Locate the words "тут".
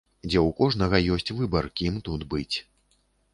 2.09-2.25